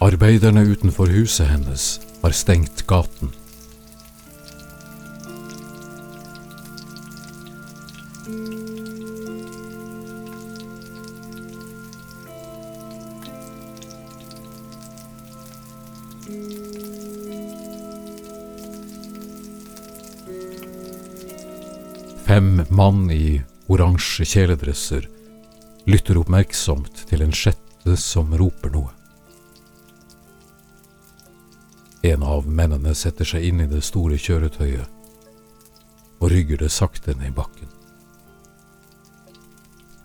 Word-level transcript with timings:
Arbeiderne 0.00 0.62
utenfor 0.70 1.08
huset 1.08 1.48
hennes 1.48 2.00
har 2.22 2.30
stengt 2.36 2.86
gaten. 2.86 3.32
Mann 22.78 23.10
i 23.10 23.42
oransje 23.66 24.24
kjeledresser 24.24 25.08
lytter 25.90 26.20
oppmerksomt 26.20 27.00
til 27.10 27.24
en 27.24 27.34
sjette 27.34 27.96
som 27.98 28.30
roper 28.38 28.70
noe. 28.70 28.92
En 32.06 32.22
av 32.22 32.46
mennene 32.46 32.94
setter 32.94 33.26
seg 33.26 33.48
inn 33.48 33.64
i 33.64 33.68
det 33.72 33.82
store 33.82 34.20
kjøretøyet 34.22 34.86
og 36.20 36.30
rygger 36.30 36.62
det 36.62 36.70
sakte 36.70 37.16
ned 37.18 37.32
i 37.32 37.34
bakken. 37.34 37.70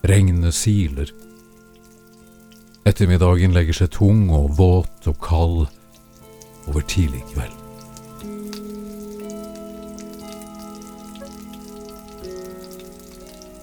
Regnet 0.10 0.58
siler. 0.58 1.14
Ettermiddagen 2.90 3.54
legger 3.56 3.84
seg 3.84 3.94
tung 3.94 4.26
og 4.34 4.58
våt 4.58 5.12
og 5.14 5.22
kald 5.22 5.60
over 6.66 6.82
tidlig 6.90 7.22
kveld. 7.36 7.63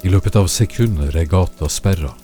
I 0.01 0.09
løpet 0.09 0.37
av 0.37 0.47
sekunder 0.48 1.12
er 1.12 1.27
gata 1.29 1.67
sperra. 1.69 2.15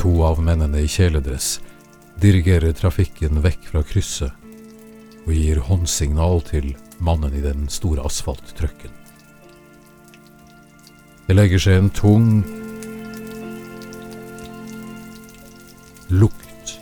To 0.00 0.14
av 0.24 0.40
mennene 0.40 0.80
i 0.80 0.88
kjeledress 0.88 1.58
dirigerer 2.20 2.72
trafikken 2.72 3.44
vekk 3.44 3.68
fra 3.74 3.84
krysset 3.84 4.32
og 5.24 5.32
gir 5.36 5.60
håndsignal 5.68 6.40
til 6.48 6.72
mannen 7.04 7.36
i 7.36 7.44
den 7.44 7.68
store 7.68 8.04
asfalttrøkken. 8.08 8.92
Det 11.28 11.36
legger 11.36 11.60
seg 11.60 11.80
en 11.80 11.92
tung 11.92 12.28
lukt 16.08 16.78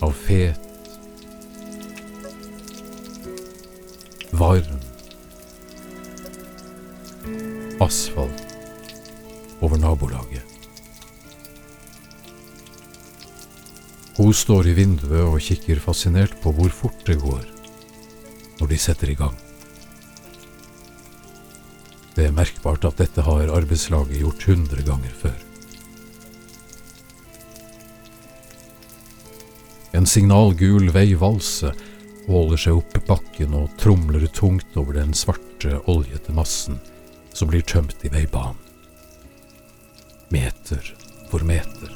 av 0.00 0.12
fet, 0.12 0.60
varm 4.30 4.82
asfalt 7.80 8.42
over 9.60 9.80
nabolaget. 9.80 10.42
Hun 14.16 14.32
står 14.32 14.70
i 14.70 14.76
vinduet 14.76 15.26
og 15.26 15.42
kikker 15.44 15.80
fascinert 15.82 16.38
på 16.40 16.54
hvor 16.56 16.72
fort 16.72 17.02
det 17.08 17.18
går 17.20 17.44
når 18.60 18.70
de 18.70 18.78
setter 18.80 19.12
i 19.12 19.18
gang. 19.18 19.45
Det 22.16 22.24
er 22.24 22.32
merkbart 22.32 22.86
at 22.88 22.96
dette 22.96 23.20
har 23.26 23.50
arbeidslaget 23.52 24.22
gjort 24.22 24.46
hundre 24.48 24.84
ganger 24.86 25.12
før. 25.20 25.36
En 29.96 30.08
signalgul 30.08 30.88
veivalse 30.92 31.74
håler 32.26 32.60
seg 32.60 32.80
opp 32.80 32.96
bakken 33.06 33.54
og 33.56 33.68
tromler 33.80 34.24
tungt 34.32 34.76
over 34.80 34.96
den 34.96 35.12
svarte, 35.16 35.76
oljete 35.84 36.32
massen 36.36 36.80
som 37.36 37.52
blir 37.52 37.64
tømt 37.68 38.04
i 38.04 38.12
veibanen. 38.12 38.60
Meter 40.32 40.92
for 41.30 41.44
meter. 41.44 41.92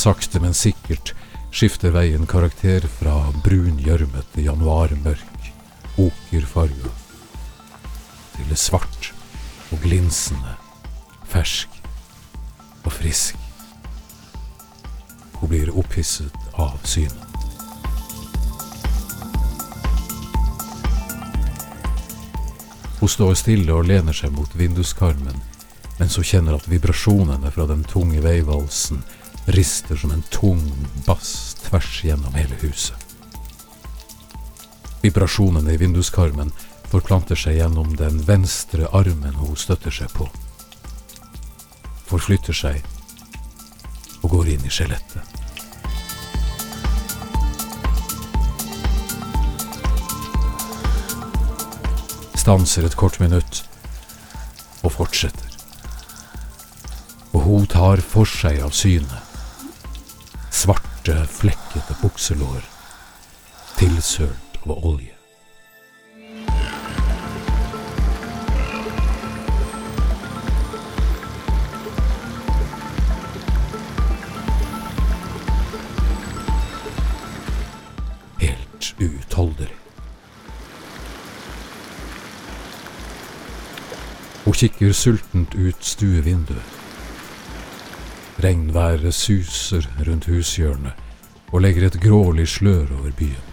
Sakte, 0.00 0.40
men 0.40 0.54
sikkert 0.56 1.10
skifter 1.52 1.92
veien 1.92 2.22
karakter 2.24 2.86
fra 2.88 3.18
brun 3.44 3.76
gjørmete 3.84 4.40
januarmørk, 4.46 5.48
okerfarga, 6.00 6.92
til 8.38 8.54
svart 8.56 9.10
og 9.68 9.84
glinsende, 9.84 10.54
fersk 11.28 11.76
og 12.86 12.94
frisk. 12.96 13.36
Hun 15.42 15.52
blir 15.52 15.74
opphisset 15.76 16.56
av 16.56 16.80
synet. 16.88 17.28
Hun 23.02 23.16
står 23.18 23.36
stille 23.36 23.76
og 23.76 23.84
lener 23.92 24.16
seg 24.16 24.32
mot 24.32 24.56
vinduskarmen, 24.56 25.44
mens 26.00 26.16
hun 26.16 26.32
kjenner 26.32 26.56
at 26.56 26.72
vibrasjonene 26.72 27.52
fra 27.52 27.68
den 27.68 27.84
tunge 27.84 28.24
veivalsen 28.24 29.04
rister 29.46 29.96
som 29.96 30.10
en 30.10 30.22
tung 30.22 30.62
bass 31.06 31.56
tvers 31.62 32.04
gjennom 32.04 32.34
hele 32.34 32.54
huset. 32.60 32.96
Vibrasjonene 35.00 35.72
i 35.72 35.80
vinduskarmen 35.80 36.52
forplanter 36.90 37.38
seg 37.38 37.56
gjennom 37.56 37.94
den 37.96 38.20
venstre 38.26 38.88
armen 38.92 39.36
hun 39.40 39.56
støtter 39.56 39.94
seg 39.94 40.12
på. 40.12 40.26
Forflytter 42.10 42.56
seg 42.56 42.82
og 44.20 44.34
går 44.34 44.50
inn 44.56 44.66
i 44.66 44.72
skjelettet. 44.72 45.24
Stanser 52.40 52.88
et 52.88 52.96
kort 52.98 53.20
minutt 53.20 53.62
og 54.82 54.92
fortsetter. 54.96 55.48
Og 57.32 57.44
hun 57.46 57.66
tar 57.70 58.02
for 58.04 58.28
seg 58.28 58.60
av 58.64 58.74
synet 58.74 59.29
svarte, 60.60 61.26
flekkete 61.26 61.94
bukselår, 62.02 62.64
tilsølt 63.78 64.58
av 64.66 64.84
olje. 64.84 65.14
Helt 78.40 78.90
uutholdelig. 79.00 79.78
Hun 84.44 84.60
kikker 84.60 84.92
sultent 84.92 85.56
ut 85.56 85.80
stuevinduet. 85.80 86.79
Regnværet 88.40 89.12
suser 89.14 89.84
rundt 90.06 90.24
hushjørnet 90.30 90.96
og 91.52 91.60
legger 91.60 91.88
et 91.90 91.98
grålig 92.00 92.46
slør 92.48 92.88
over 92.96 93.12
byen. 93.18 93.46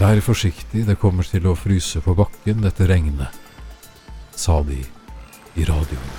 Vær 0.00 0.20
forsiktig, 0.20 0.84
det 0.86 0.98
kommer 1.00 1.24
til 1.24 1.48
å 1.48 1.56
fryse 1.56 2.02
på 2.04 2.14
bakken, 2.18 2.60
dette 2.64 2.86
regnet, 2.88 3.32
sa 4.36 4.60
de 4.66 4.78
i 5.56 5.64
radioen. 5.64 6.12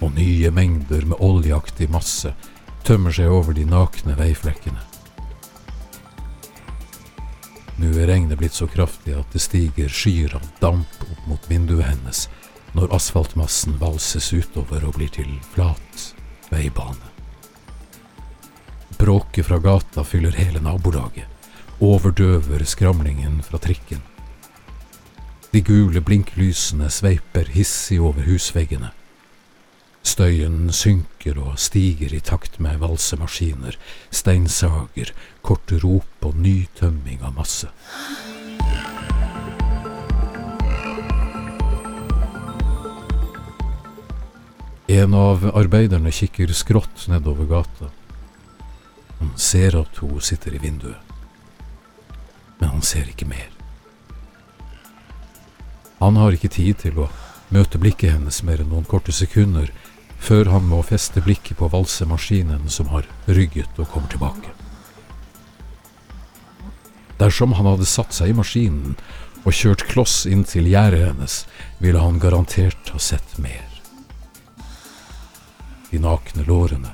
Og 0.00 0.12
nye 0.16 0.50
mengder 0.54 1.06
med 1.06 1.22
oljeaktig 1.22 1.90
masse 1.92 2.34
tømmer 2.86 3.14
seg 3.14 3.30
over 3.30 3.54
de 3.54 3.66
nakne 3.68 4.16
veiflekkene. 4.18 4.82
Nå 7.80 7.94
er 7.94 8.10
regnet 8.10 8.36
blitt 8.40 8.58
så 8.58 8.66
kraftig 8.68 9.14
at 9.16 9.32
det 9.32 9.40
stiger 9.40 9.88
skyer 9.88 10.34
av 10.36 10.44
damp 10.60 11.04
opp 11.06 11.26
mot 11.30 11.46
vinduet 11.48 11.86
hennes, 11.88 12.26
når 12.76 12.94
asfaltmassen 12.96 13.78
valses 13.80 14.32
utover 14.32 14.84
og 14.86 14.96
blir 14.98 15.10
til 15.14 15.30
flat 15.54 16.04
veibane. 16.50 17.10
Bråket 19.00 19.46
fra 19.48 19.58
gata 19.62 20.04
fyller 20.04 20.36
hele 20.36 20.60
nabolaget, 20.60 21.26
overdøver 21.80 22.64
skramlingen 22.68 23.40
fra 23.42 23.58
trikken. 23.58 24.02
De 25.50 25.62
gule 25.66 26.02
blinklysene 26.04 26.90
sveiper 26.92 27.48
hissig 27.50 27.98
over 28.00 28.22
husveggene. 28.28 28.92
Støyen 30.06 30.70
synker 30.72 31.40
og 31.42 31.58
stiger 31.60 32.14
i 32.14 32.20
takt 32.24 32.60
med 32.62 32.78
valsemaskiner, 32.80 33.76
steinsager, 34.10 35.12
korte 35.42 35.80
rop 35.82 36.28
og 36.28 36.38
ny 36.40 36.68
tømming 36.78 37.24
av 37.24 37.34
masse. 37.36 37.68
En 45.00 45.14
av 45.14 45.46
arbeiderne 45.56 46.10
kikker 46.12 46.50
skrått 46.52 47.06
nedover 47.08 47.46
gata. 47.48 47.86
Han 49.20 49.30
ser 49.36 49.78
at 49.78 50.00
hun 50.02 50.20
sitter 50.20 50.52
i 50.54 50.60
vinduet, 50.60 51.14
men 52.58 52.68
han 52.74 52.82
ser 52.84 53.08
ikke 53.08 53.28
mer. 53.30 53.48
Han 56.02 56.18
har 56.20 56.36
ikke 56.36 56.52
tid 56.52 56.82
til 56.82 57.00
å 57.00 57.06
møte 57.48 57.80
blikket 57.80 58.18
hennes 58.18 58.42
mer 58.44 58.60
enn 58.60 58.68
noen 58.74 58.88
korte 58.88 59.14
sekunder 59.16 59.72
før 60.20 60.52
han 60.52 60.68
må 60.68 60.82
feste 60.84 61.24
blikket 61.24 61.56
på 61.62 61.70
valsemaskinen 61.72 62.68
som 62.68 62.92
har 62.92 63.08
rygget 63.24 63.80
og 63.80 63.88
kommer 63.94 64.12
tilbake. 64.12 64.52
Dersom 67.20 67.56
han 67.56 67.72
hadde 67.72 67.88
satt 67.88 68.12
seg 68.16 68.34
i 68.34 68.36
maskinen 68.36 69.00
og 69.46 69.56
kjørt 69.56 69.88
kloss 69.88 70.26
inn 70.28 70.44
til 70.44 70.68
gjerdet 70.68 71.06
hennes, 71.08 71.42
ville 71.80 72.04
han 72.04 72.20
garantert 72.20 72.92
ha 72.92 73.00
sett 73.00 73.38
mer. 73.40 73.69
De 75.90 75.98
nakne 75.98 76.44
lårene, 76.46 76.90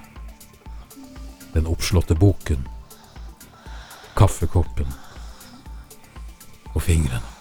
den 1.53 1.67
oppslåtte 1.67 2.15
boken, 2.17 2.69
kaffekoppen 4.17 4.89
og 6.73 6.83
fingrene. 6.83 7.36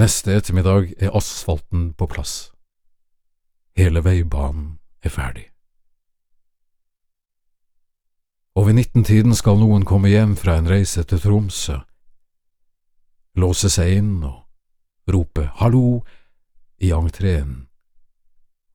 Neste 0.00 0.32
ettermiddag 0.32 0.94
er 1.02 1.12
asfalten 1.16 1.90
på 1.92 2.06
plass. 2.08 2.52
Hele 3.76 4.00
veibanen 4.00 4.78
er 5.04 5.12
ferdig. 5.12 5.42
Og 8.56 8.70
ved 8.70 8.78
nittentiden 8.78 9.36
skal 9.36 9.60
noen 9.60 9.84
komme 9.84 10.08
hjem 10.08 10.38
fra 10.40 10.54
en 10.56 10.70
reise 10.70 11.04
til 11.04 11.20
Tromsø, 11.20 11.76
låse 13.36 13.68
seg 13.72 13.98
inn 13.98 14.14
og 14.24 15.12
rope 15.12 15.50
hallo 15.60 16.00
i 16.80 16.94
entreen 16.96 17.66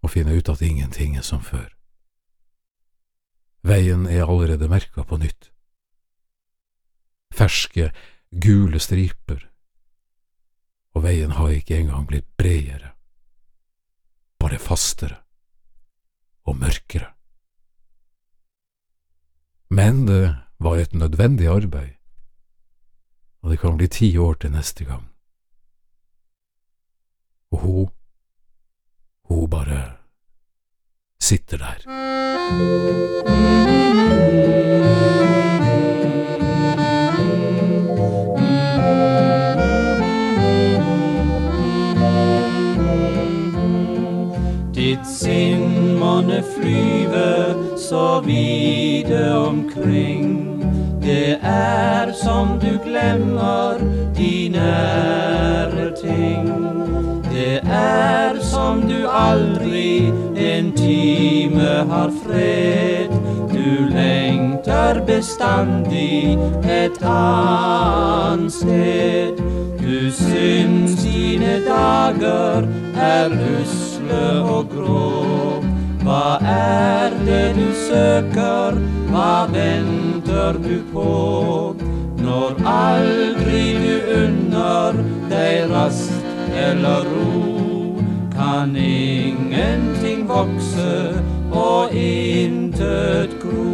og 0.06 0.14
finne 0.14 0.38
ut 0.38 0.54
at 0.54 0.62
ingenting 0.62 1.18
er 1.18 1.26
som 1.26 1.42
før. 1.42 1.72
Veien 3.66 4.06
er 4.06 4.30
allerede 4.30 4.70
merka 4.70 5.02
på 5.02 5.18
nytt. 5.18 5.50
Ferske, 7.34 7.90
gule 8.30 8.80
striper 8.80 9.42
veien 11.06 11.36
har 11.38 11.54
ikke 11.54 11.80
engang 11.80 12.08
blitt 12.10 12.28
bredere, 12.38 12.94
bare 14.42 14.62
fastere 14.62 15.22
og 16.46 16.58
mørkere. 16.62 17.12
Men 19.70 20.08
det 20.08 20.36
var 20.60 20.80
et 20.80 20.94
nødvendig 20.94 21.48
arbeid, 21.48 21.96
og 23.42 23.52
det 23.52 23.60
kan 23.60 23.78
bli 23.78 23.88
ti 23.88 24.18
år 24.18 24.34
til 24.34 24.52
neste 24.52 24.86
gang. 24.86 25.10
Og 27.52 27.60
hun, 27.60 27.90
hun 29.30 29.50
bare 29.50 29.98
sitter 31.20 31.58
der. 31.58 33.75
Flyve 46.56 47.78
så 47.78 48.22
vide 48.26 49.38
omkring. 49.38 50.46
Det 51.02 51.38
er 51.44 52.12
som 52.24 52.60
du 52.60 52.80
glemmer 52.84 53.78
de 54.18 54.50
nære 54.50 55.92
ting. 56.02 56.48
Det 57.32 57.60
er 57.70 58.40
som 58.42 58.82
du 58.82 59.08
aldri 59.10 60.12
en 60.38 60.72
time 60.72 61.86
har 61.92 62.12
fred. 62.24 63.10
Du 63.54 63.86
lengter 63.90 65.02
bestandig 65.06 66.40
et 66.64 67.04
annet 67.04 68.54
sted. 68.54 69.38
Du 69.80 70.12
syns 70.12 71.04
dine 71.04 71.60
dager 71.68 72.68
er 72.98 73.30
usle 73.62 74.42
og 74.42 74.70
grå. 74.70 75.65
Hva 76.06 76.38
er 76.46 77.14
det 77.26 77.56
du 77.58 77.70
søker, 77.74 78.76
hva 79.10 79.48
venter 79.50 80.60
du 80.62 80.76
på? 80.92 81.14
Når 82.22 82.60
aldri 82.70 83.64
du 83.82 84.12
unner 84.14 85.00
deg 85.32 85.72
rast 85.72 86.14
eller 86.54 87.10
ro, 87.10 87.96
kan 88.36 88.78
ingenting 88.78 90.28
vokse 90.30 90.94
og 91.50 91.98
intet 91.98 93.34
gro. 93.42 93.74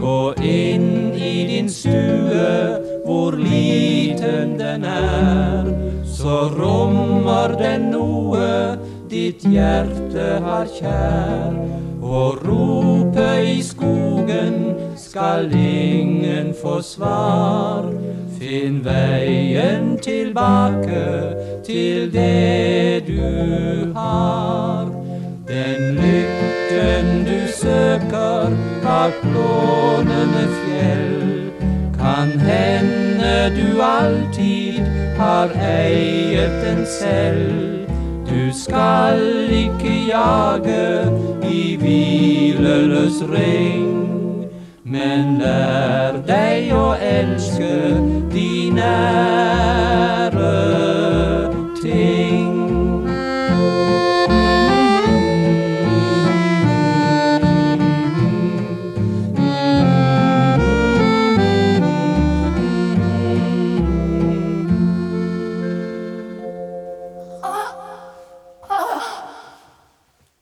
Gå 0.00 0.18
inn 0.40 1.12
i 1.12 1.34
din 1.52 1.68
stue, 1.68 2.80
hvor 3.04 3.36
liten 3.36 4.56
den 4.56 4.88
er, 4.88 5.68
så 6.08 6.46
rommer 6.56 7.52
den 7.60 7.90
noe 7.92 8.77
ditt 9.10 9.42
hjerte 9.42 10.26
har 10.44 10.66
kjær. 10.78 11.56
Og 12.02 12.38
rope 12.46 13.28
i 13.44 13.62
skogen 13.62 14.74
skal 14.96 15.50
ingen 15.54 16.54
få 16.62 16.80
svar. 16.82 17.88
Finn 18.38 18.80
veien 18.84 19.96
tilbake 20.02 21.04
til 21.66 22.12
det 22.12 23.06
du 23.08 23.92
har. 23.96 24.86
Den 25.48 25.98
lykken 25.98 27.24
du 27.26 27.40
søker 27.52 28.54
bak 28.84 29.16
blånende 29.22 30.46
fjell. 30.60 31.50
Kan 31.98 32.38
hende 32.40 33.50
du 33.56 33.82
alltid 33.82 34.78
har 35.18 35.50
eiet 35.58 36.62
den 36.62 36.86
selv. 36.86 37.77
Du 38.28 38.52
skal 38.52 39.50
ikke 39.50 39.92
jage 40.08 41.12
i 41.50 41.76
hvileløs 41.80 43.22
regn, 43.32 44.44
men 44.84 45.38
lær 45.40 46.20
deg 46.28 46.72
å 46.76 46.92
elske 47.00 47.72
din 48.32 48.78
ære. 48.78 50.87